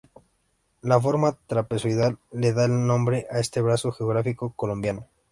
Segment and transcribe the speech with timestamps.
[0.91, 5.05] La forma trapezoidal le da el nombre a este brazo geográfico colombiano.